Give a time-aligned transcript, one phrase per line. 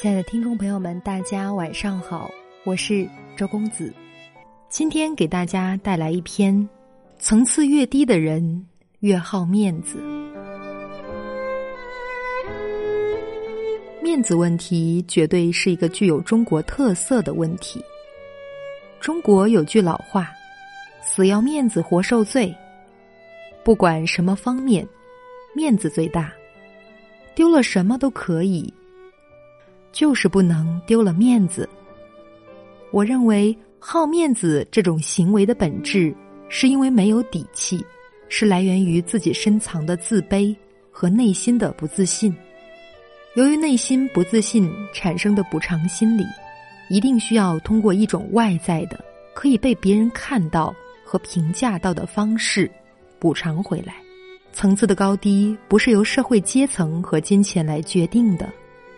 [0.00, 2.30] 亲爱的听众朋友们，大家晚上好，
[2.64, 3.06] 我是
[3.36, 3.92] 周公子。
[4.66, 6.66] 今天给大家带来一篇：
[7.18, 8.66] 层次越低的人
[9.00, 10.02] 越好面子。
[14.02, 17.84] 面子问题绝对是一个具有中国特色的问题。
[19.00, 20.30] 中国有句老话
[21.04, 22.56] ：“死要面子活受罪。”
[23.62, 24.88] 不管什么方面，
[25.54, 26.32] 面子最大，
[27.34, 28.72] 丢了什么都可以。
[29.92, 31.68] 就是不能丢了面子。
[32.90, 36.14] 我认为好面子这种行为的本质，
[36.48, 37.84] 是因为没有底气，
[38.28, 40.54] 是来源于自己深藏的自卑
[40.90, 42.34] 和内心的不自信。
[43.34, 46.24] 由于内心不自信产生的补偿心理，
[46.88, 49.02] 一定需要通过一种外在的、
[49.32, 52.68] 可以被别人看到和评价到的方式
[53.20, 53.94] 补偿回来。
[54.52, 58.52] 层次的高低不是由社会阶层和金钱来决定的。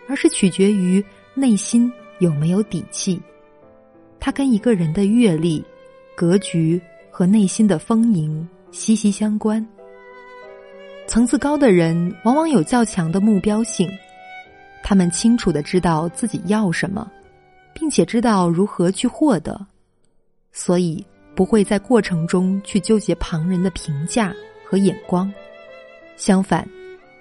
[0.07, 3.21] 而是取决于内心有没有底气，
[4.19, 5.63] 它跟一个人的阅历、
[6.15, 9.65] 格局和内心的丰盈息息相关。
[11.07, 13.89] 层次高的人往往有较强的目标性，
[14.81, 17.11] 他们清楚的知道自己要什么，
[17.73, 19.65] 并且知道如何去获得，
[20.51, 24.33] 所以不会在过程中去纠结旁人的评价
[24.65, 25.31] 和眼光。
[26.15, 26.67] 相反，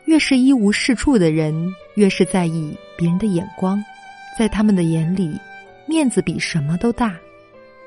[0.04, 1.74] 越是一无是处的人。
[1.94, 3.82] 越是在意别人的眼光，
[4.38, 5.38] 在他们的眼里，
[5.86, 7.16] 面子比什么都大。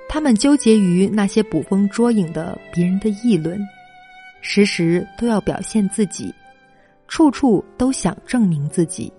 [0.08, 3.59] 他们纠结于那些捕风捉影的别人的议论，
[4.42, 6.33] 时时都要表现自己，
[7.08, 9.11] 处处都想证明自己。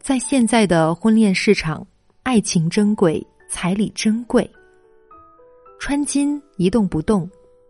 [0.00, 1.86] 在现在的婚恋市场，
[2.22, 4.48] 爱情珍贵，彩礼珍贵，
[5.80, 7.28] 穿金一动不动，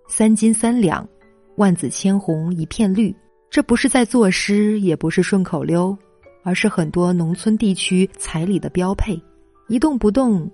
[0.08, 1.08] 三金三两，
[1.56, 3.14] 万紫千红一片绿。
[3.50, 5.96] 这不是在作诗，也不是顺口溜。
[6.42, 9.20] 而是很多农村地区彩礼的标配，
[9.68, 10.50] 一动不动，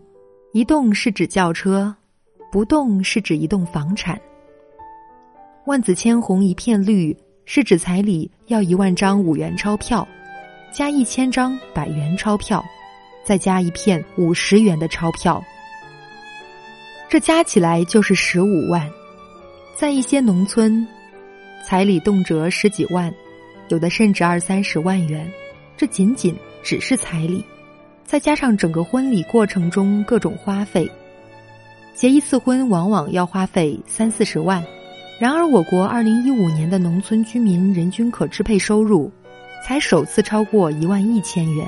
[0.53, 1.95] 一动是指轿车，
[2.51, 4.21] 不动是指一栋房产。
[5.67, 10.07] 万紫千红一片绿是指彩礼要一万张五元钞票，
[10.73, 12.65] 加一千张百元钞票，
[13.25, 15.43] 再加一片五十元的钞票，
[17.09, 18.91] 这加起来就是十五万。
[19.77, 20.87] 在一些农村，
[21.67, 23.13] 彩礼动辄十几万，
[23.69, 25.31] 有的甚至二三十万元。
[25.77, 27.45] 这仅仅只是彩礼，
[28.05, 30.91] 再加上整个婚礼过程中各种花费，
[31.95, 34.65] 结一次婚往往要花费三四十万。
[35.21, 39.11] 然而，我国二零一五年的农村居民人均可支配收入
[39.65, 41.67] 才首次超过一万一千元，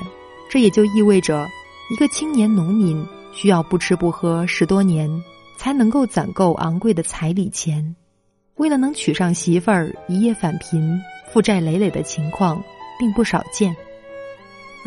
[0.49, 1.47] 这也就意味着
[1.89, 5.09] 一个青年农民需要不吃不喝十多年
[5.57, 7.95] 才能够攒够昂贵的彩礼钱。
[8.55, 10.99] 为了能娶上媳妇儿，一夜返贫、
[11.31, 12.61] 负债累累的情况
[12.99, 13.75] 并不少见。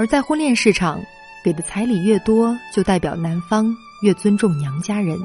[0.00, 0.98] 而在婚恋市场，
[1.44, 5.20] 给的彩礼越多，就代表男方越尊重娘家人，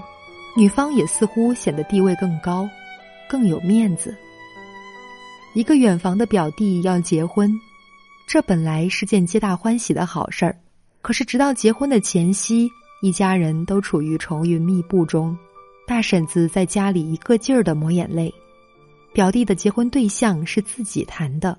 [0.53, 2.69] 女方也似乎显得地位更高，
[3.25, 4.13] 更有面子。
[5.53, 7.49] 一个远房的表弟要结婚，
[8.27, 10.57] 这本来是件皆大欢喜的好事儿，
[11.01, 12.69] 可是直到结婚的前夕，
[13.01, 15.37] 一家人都处于愁云密布中，
[15.87, 18.29] 大婶子在家里一个劲儿的抹眼泪。
[19.13, 21.57] 表弟的结婚对象是自己谈的，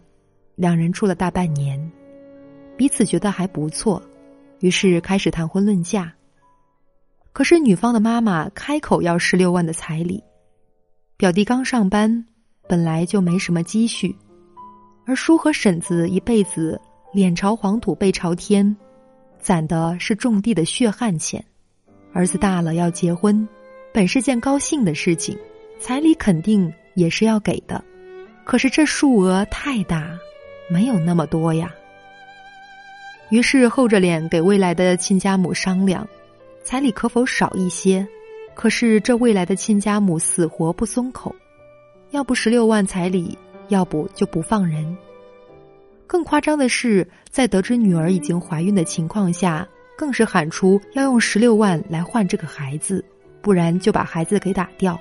[0.54, 1.90] 两人处了大半年。
[2.76, 4.02] 彼此觉得还不错，
[4.60, 6.12] 于是开始谈婚论嫁。
[7.32, 10.22] 可是女方的妈妈开口要十六万的彩礼，
[11.16, 12.24] 表弟刚上班，
[12.68, 14.14] 本来就没什么积蓄，
[15.06, 16.80] 而叔和婶子一辈子
[17.12, 18.76] 脸朝黄土背朝天，
[19.38, 21.44] 攒的是种地的血汗钱。
[22.12, 23.46] 儿子大了要结婚，
[23.92, 25.38] 本是件高兴的事情，
[25.78, 27.84] 彩礼肯定也是要给的。
[28.44, 30.18] 可是这数额太大，
[30.70, 31.74] 没有那么多呀。
[33.28, 36.06] 于是厚着脸给未来的亲家母商量，
[36.62, 38.06] 彩礼可否少一些？
[38.54, 41.34] 可是这未来的亲家母死活不松口，
[42.10, 43.36] 要不十六万彩礼，
[43.68, 44.96] 要不就不放人。
[46.06, 49.66] 更夸张的是，在得知女儿已经怀孕的情况下，
[49.98, 53.04] 更是喊出要用十六万来换这个孩子，
[53.42, 54.98] 不然就把孩子给打掉。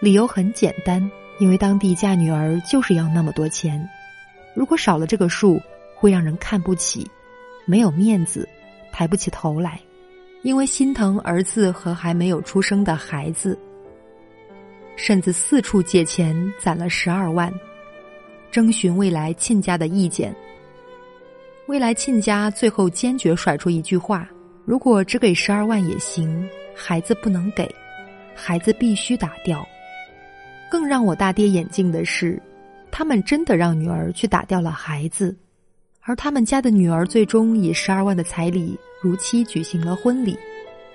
[0.00, 3.88] 理由很简单，因为当地嫁女儿就是要那么多钱，
[4.54, 5.58] 如果少了这个数，
[5.96, 7.10] 会让人看不起。
[7.66, 8.48] 没有面子，
[8.92, 9.80] 抬不起头来，
[10.42, 13.58] 因为心疼儿子和还没有出生的孩子，
[14.96, 17.52] 甚至四处借钱攒了十二万，
[18.50, 20.34] 征询未来亲家的意见。
[21.66, 24.28] 未来亲家最后坚决甩出一句话
[24.66, 27.66] ：“如果只给十二万也行，孩子不能给，
[28.34, 29.66] 孩子必须打掉。”
[30.70, 32.40] 更让我大跌眼镜的是，
[32.90, 35.34] 他们真的让女儿去打掉了孩子。
[36.06, 40.38] 而他们家的女儿最终以十二万的彩礼如期举行了婚礼，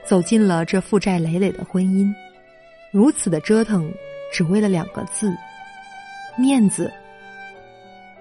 [0.06, 2.14] 走进了这负债累累的婚姻。
[2.92, 3.92] 如此的折腾，
[4.32, 5.36] 只为了两个字：
[6.38, 6.92] 面子。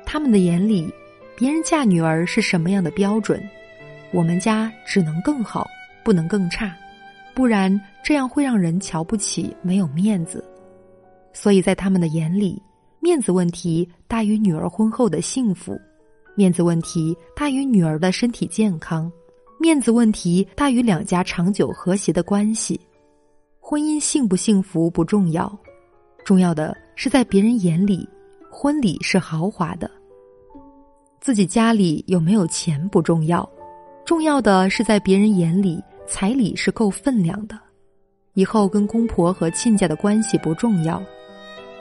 [0.07, 0.91] 他们的眼里，
[1.37, 3.43] 别人嫁女儿是什么样的标准？
[4.11, 5.69] 我们家只能更好，
[6.03, 6.75] 不能更差，
[7.35, 10.43] 不然这样会让人瞧不起，没有面子。
[11.35, 12.63] 所以在他们的眼里，
[13.01, 15.79] 面子问题大于女儿婚后的幸福，
[16.39, 19.11] 面子问题大于女儿的身体健康，
[19.59, 22.81] 面子问题大于两家长久和谐的关系。
[23.59, 25.53] 婚姻幸不幸福不重要，
[26.25, 28.09] 重要的是在别人眼里，
[28.53, 29.91] 婚礼是豪华的。
[31.21, 33.51] 自己家里有没有钱不重要。
[34.05, 37.59] 重要的是，在别人眼里，彩礼是够分量的。
[38.35, 41.03] 以后跟公婆和亲家的关系不重要，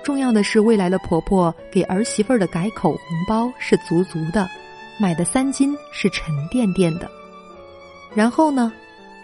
[0.08, 4.50] 重要的是未来的婆婆给儿媳妇儿的改口红包是足足的，
[4.98, 7.12] 买的三金是沉甸甸的。
[8.16, 8.72] 然后呢，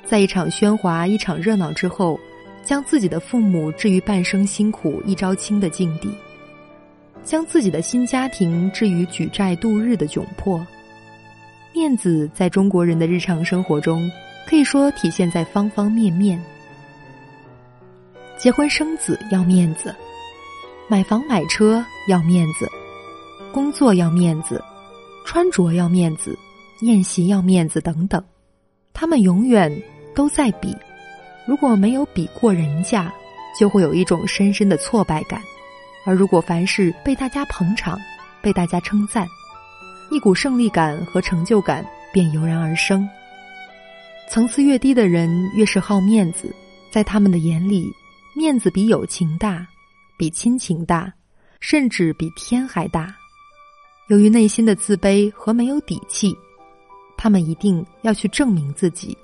[0.04, 2.20] 在一场喧哗、一场热闹之后，
[2.66, 6.14] 将自己的父母置于半生辛苦一朝清的境地，
[7.24, 10.68] 将自己的新家庭置于举债度日的窘迫。
[11.74, 14.12] 面子在中国人的日常生活中，
[14.46, 16.38] 可以说体现在方方面面。
[18.36, 19.96] 结婚生子要面子，
[20.88, 22.70] 买房买车要面子，
[23.52, 24.62] 工作要面子，
[25.26, 26.38] 穿着要面子，
[26.82, 28.24] 宴席要面子等等。
[28.94, 29.72] 他们永远
[30.14, 30.76] 都在比，
[31.48, 33.12] 如果没有比过人家，
[33.58, 35.40] 就会有一种深深的挫败感；
[36.06, 37.98] 而如果凡事被大家捧场，
[38.42, 39.28] 被大家称赞。
[40.12, 43.08] 一股胜利感和成就感便油然而生。
[44.30, 46.54] 层次越低的人越是好面子，
[46.92, 47.92] 在他们的眼里，
[48.36, 49.66] 面子比友情大，
[50.18, 51.14] 比亲情大，
[51.60, 53.16] 甚至比天还大。
[54.10, 56.36] 由于内心的自卑和没有底气，
[57.18, 59.18] 他们一定要去证明自己，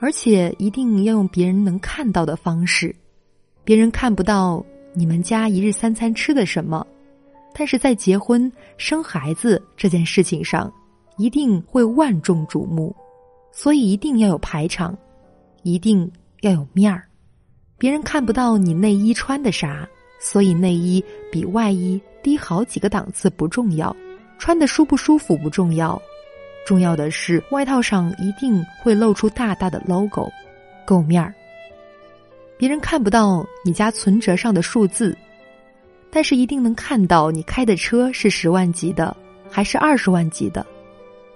[0.00, 2.94] 而且一定要用别人能看到的方式。
[3.64, 6.86] 别人看不到你们家一日三餐吃的什么。
[7.56, 10.72] 但是在结婚生孩子这件事情上，
[11.16, 12.94] 一定会万众瞩目，
[13.52, 14.98] 所以一定要有排场，
[15.62, 16.10] 一定
[16.40, 17.04] 要有面儿。
[17.78, 19.88] 别人看不到你内衣穿的啥，
[20.18, 23.94] 所以内衣比外衣低好几个档次不重要，
[24.38, 26.00] 穿的舒不舒服不重要，
[26.66, 30.30] 重要的是外套上一定会露出大大的 logo，
[30.84, 31.34] 够面儿。
[32.56, 35.16] 别人看不到你家存折上的数字。
[36.16, 39.16] 但是一定能看到你开的车是十万级的
[39.50, 40.64] 还是二十万级的，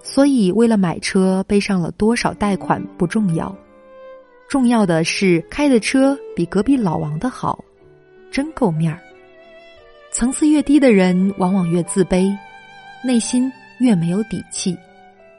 [0.01, 3.53] 所以为了买车背上了多少贷款不重要，
[4.47, 7.61] 重要的是开的车比隔壁老王的好，
[8.31, 8.99] 真够面儿。
[10.11, 12.35] 层次越低的人往往越自卑，
[13.03, 14.77] 内心越没有底气，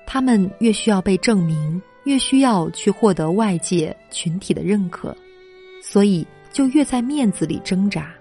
[0.07, 5.17] 他们越需要被证明，越需要去获得外界群体的认可，
[5.83, 8.15] 所以就越在面子里挣扎。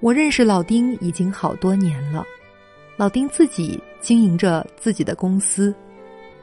[0.00, 2.24] 我认识老丁已经好多年了，
[2.96, 5.74] 老丁自己经营着自己的公司，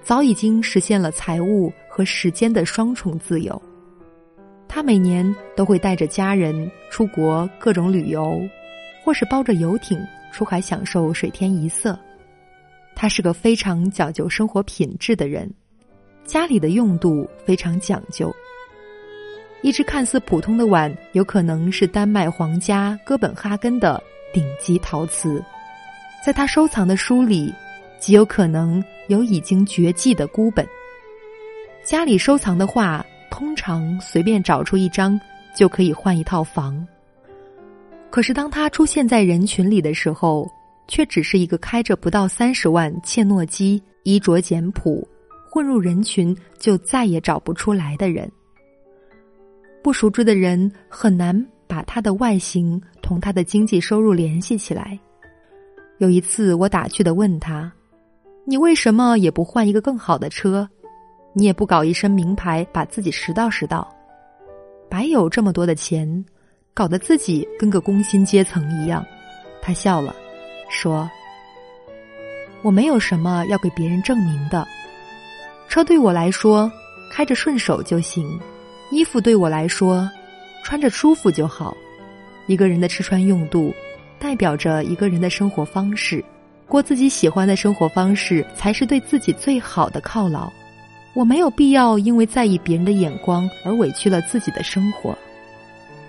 [0.04, 3.62] 早已经实现了财务和时间的双重自由。
[4.74, 5.24] 他每年
[5.56, 8.42] 都会带着家人出国各种旅游，
[9.03, 11.98] 或是包着游艇出海享受水天一色。
[12.96, 15.48] 他是个非常讲究生活品质的人，
[16.25, 18.34] 家里的用度非常讲究。
[19.62, 24.01] 一只看似普通的碗，有可能是丹麦皇家哥本哈根的
[24.34, 25.39] 顶级陶瓷。
[26.25, 27.53] 在他收藏的书里，
[28.00, 30.68] 极有可能有已经绝迹的孤本。
[31.84, 35.20] 家里收藏的画，通常随便找出一张
[35.56, 36.88] 就可以换一套房。
[38.12, 40.48] 可是当他出现在人群里的时候，
[40.88, 45.06] 却只是一个开着不到三十万切诺基、衣着简朴、
[45.50, 48.32] 混入人群就再也找不出来的人。
[49.82, 51.36] 不熟知的人很难
[51.66, 54.98] 把他的外形同他的经济收入联系起来。
[55.98, 57.74] 有一次，我打趣的问他
[58.46, 60.70] ：“你为什么也不换一个更好的车？
[61.34, 63.88] 你也不搞一身名牌，把自己拾到拾到？
[64.90, 66.24] 白有这么多的钱，
[66.74, 69.04] 搞得自己跟个工薪阶层一样。”
[69.62, 70.16] 他笑了，
[70.70, 71.10] 说
[72.62, 74.68] ：“我没有什么要给别人证明的。
[75.68, 76.72] 车对我来说，
[77.12, 78.40] 开着顺手就行。”
[78.92, 80.08] 衣服对我来说，
[80.63, 81.75] 穿着舒服就好。
[82.46, 83.74] 一个人的吃穿用度，
[84.20, 86.24] 代表着一个人的生活方式。
[86.68, 90.52] 过自己喜欢的生活方式，才是对自己最好的犒劳。
[91.13, 95.17] 我没有必要因为在意别人的眼光而委屈了自己的生活。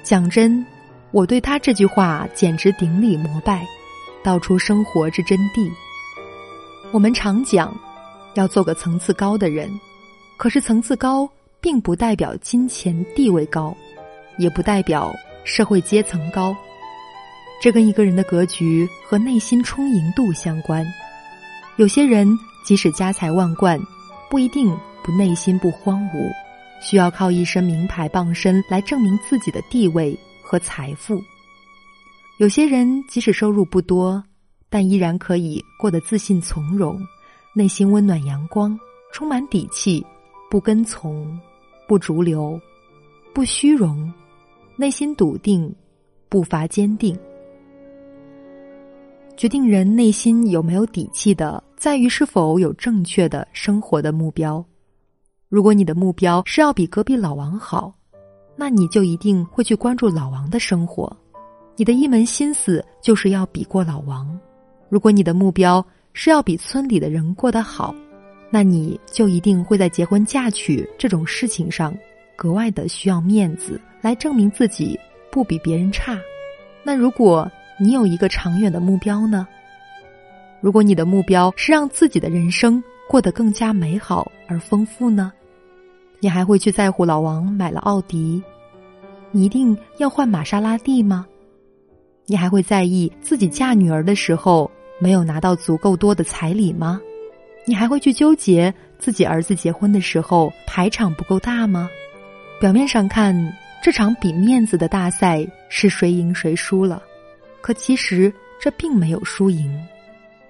[0.02, 0.64] 讲真，
[1.10, 3.66] 我对他这句话简直顶礼膜拜，
[4.22, 5.70] 道出生活之真谛。
[6.90, 7.76] 我们常讲，
[8.34, 9.68] 要做个层次高的人。
[10.36, 11.28] 可是层次高，
[11.60, 13.76] 并不代表金钱地位高，
[14.36, 16.56] 也不代表社会阶层高。
[17.62, 20.84] 这跟一个人的格局和内心充盈度相关。
[21.76, 22.28] 有些人
[22.64, 23.80] 即使家财万贯，
[24.28, 26.32] 不一定不内心不荒芜，
[26.80, 31.22] 需要靠一身名牌傍身来证明自己的地位和财富。
[32.38, 34.24] 有些人即使收入不多，
[34.70, 36.98] 但依然可以过得自信从容，
[37.54, 38.76] 内心温暖阳光，
[39.12, 40.04] 充满底气，
[40.50, 41.38] 不跟从，
[41.86, 42.58] 不逐流，
[43.34, 44.10] 不虚荣，
[44.74, 45.70] 内心笃定，
[46.30, 47.14] 步伐坚定。
[49.36, 54.64] 决定人内心有没有底气的，在于是否有正确的生活的目标。
[55.54, 57.94] 如果你的目标是要比隔壁老王好，
[58.56, 61.16] 那你就一定会去关注老王的生活。
[61.76, 64.36] 你的一门心思就是要比过老王。
[64.88, 67.94] 如果你的目标是要比村里的人过得好，
[68.50, 71.96] 那你就一定会在结婚嫁娶这种事情上
[72.34, 74.98] 格外的需要面子，来证明自己
[75.30, 76.18] 不比别人差。
[76.82, 79.46] 那如果，你有一个长远的目标呢？
[80.60, 85.32] 如果你的目标是让自己的人生过得更加美好而丰富呢？
[86.20, 88.42] 你还会去在乎老王买了奥迪，
[89.30, 91.26] 你一定要换玛莎拉蒂吗？
[92.26, 97.00] 你还会在意自己嫁女儿的时候没有拿到足够多的彩礼吗？
[97.66, 101.90] 你还会去纠结自己儿子结婚的时候排场不够大吗？
[102.60, 103.34] 表面上看，
[103.82, 107.02] 这场比面子的大赛是谁赢谁输了。
[107.60, 109.70] 可其实这并没有输赢，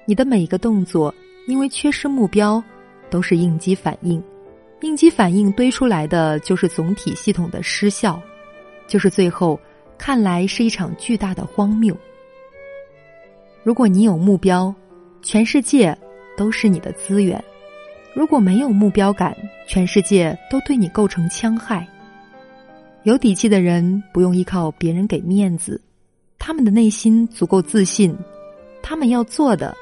[0.04, 1.12] 你的每一个动作，
[1.46, 2.62] 因为缺失目标，
[3.10, 4.22] 都是应激反应，
[4.84, 8.20] 应激反应堆出来的就是总体系统的失效，
[8.86, 9.58] 就是最后
[9.96, 11.96] 看来是一场巨大的荒谬。
[13.62, 14.72] 如果你有目标，
[15.22, 15.96] 全世界
[16.36, 17.40] 都是你的资源；
[18.14, 19.34] 如果没有目标感，
[19.66, 21.88] 全世界都对你构成戕害。
[23.04, 25.80] 有底气的人不用依靠别人给面子。
[26.38, 28.14] 他们的内心足够自信，
[28.82, 29.74] 他们要做的，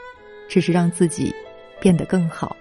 [0.48, 1.34] 只是让自己
[1.80, 2.54] 变得更好。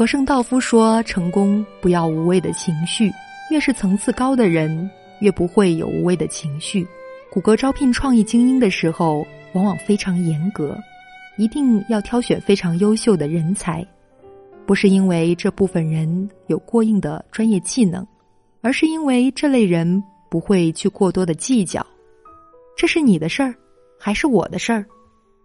[0.00, 3.12] 和圣道夫说：“成功不要无谓的情绪，
[3.50, 6.88] 越是层次高的人，越不会有无谓的情绪。”
[7.30, 10.74] 谷歌招聘创意精英的时候，往往非常严格，
[11.36, 13.86] 一定要挑选非常优秀的人才，
[14.64, 18.02] 不是因为这部分人有过硬的专业技能，
[18.62, 21.86] 而是因为这类人不会去过多的计较。
[22.74, 23.54] 这是你的事儿，
[23.98, 24.86] 还是我的事儿？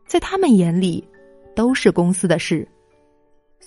[0.08, 1.06] 在他们眼里，
[1.54, 2.66] 都是公司的事，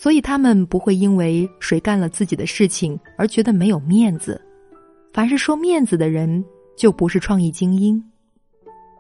[0.00, 4.40] 所以他们不会因为谁干了自己的事情而觉得没有面子。
[5.12, 6.44] 凡是说面子的人，
[6.76, 8.00] 就不是创意精英。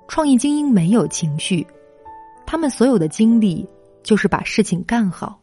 [0.08, 1.64] 创意精英没有情绪，
[2.44, 3.64] 他们所有的精力
[4.02, 5.40] 就是把事情干好。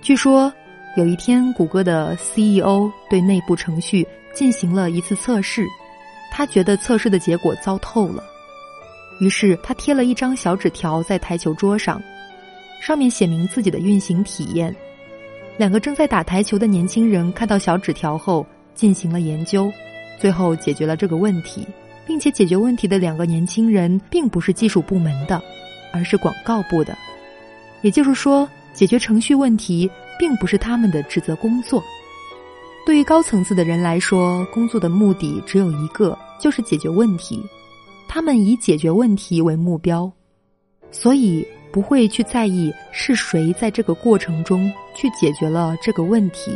[0.00, 0.52] 据说
[0.96, 5.66] 有一天，谷歌的 CEO 对内部程序进行了一次测试。
[6.30, 8.22] 他觉得测试的结果糟透了，
[9.20, 12.00] 于是他贴了一张小纸条在台球桌上，
[12.80, 14.74] 上面写明自己的运行体验。
[15.56, 18.44] 两个正在打台球的年轻人看到小纸条后
[18.74, 19.70] 进行了研究，
[20.18, 21.66] 最后解决了这个问题，
[22.06, 25.40] 并且解决问题的两个年轻人并不是技术部门的，
[25.92, 26.96] 而是广告部的。
[27.82, 31.82] 也就是说，解决程序问题并不是他们的职责工作。
[32.86, 37.44] 对于高层次的人来说，工作的目的只有一个，就是解决问题。
[38.08, 40.10] 他们以解决问题为目标，
[40.90, 46.52] 所以不会去在意是谁在这个过程中去解决了这个问题，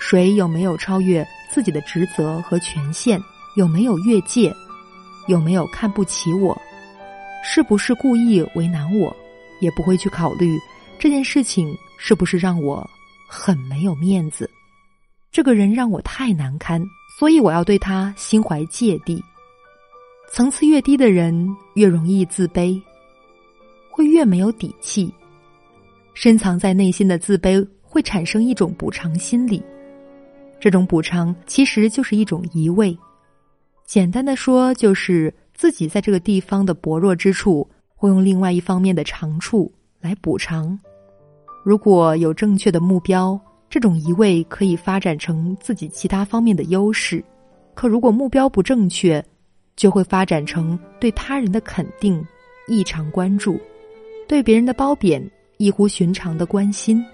[0.00, 3.20] 谁有没有超越自己的职责和权限，
[3.56, 4.54] 有没有越界，
[5.28, 6.60] 有没有看不起我，
[7.42, 9.14] 是不是故意为难我，
[9.60, 10.58] 也不会去考虑
[10.98, 12.88] 这件事情是不是让我
[13.28, 14.48] 很没有面子。
[15.32, 16.84] 这个人让我太难堪，
[17.18, 19.22] 所以我要对他心怀芥蒂。
[20.32, 22.80] 层次越低的人越容易自卑，
[23.90, 25.12] 会越没有底气。
[26.14, 29.62] 深藏在内心的自卑会产生一种补偿心理，
[30.58, 32.96] 这种补偿其实就是一种移位。
[33.84, 40.78] 简单的说，就是自己在这个地方的薄弱之处，会用另外一方面的长处来补偿。
[41.64, 43.40] 如果有正确的目标。
[43.72, 47.24] 这种移位可以发展成自己其他方面的优势，
[47.72, 49.24] 可如果目标不正确，
[49.76, 52.20] 就会发展成对他人的肯定
[52.66, 53.60] 异常关注，
[54.30, 55.20] 对别人的褒贬
[55.56, 57.04] 异乎寻常的关心。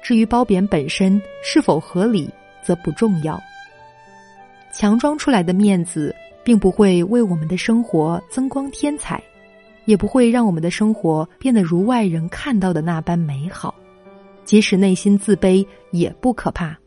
[0.00, 2.30] 至于褒贬本身是否合理，
[2.62, 3.42] 则不重要。
[4.72, 6.14] 强装出来的面子，
[6.44, 9.20] 并不会为我们的生活增光添彩，
[9.86, 13.74] 也不会让我们的生活变得如外人看到的那般美好。
[14.44, 16.78] 即使内心自卑也不可怕。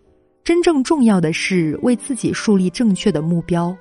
[0.46, 3.76] 真正重要的是为自己树立正确的目标，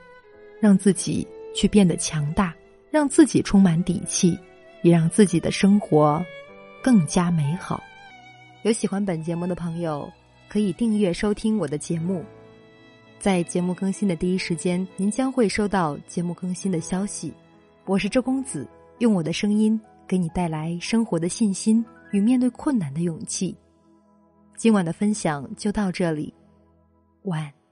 [0.59, 1.25] 让自己
[1.55, 2.53] 去变得强大，
[2.91, 4.37] 让自己充满底气，
[4.85, 6.23] 也让自己的生活
[6.83, 7.83] 更加美好。
[8.65, 10.13] 有喜欢本节目的朋友，
[10.47, 12.23] 可以订阅收听我的节目，
[13.19, 17.33] 在节目更新的第一时间，您将会收到节目更新的消息。
[17.87, 23.57] 我是周公子，用我的声音给你带来生活的信心与面对困难的勇气。
[24.55, 26.33] 今晚的分享就到这里。
[27.23, 27.64] 晚安。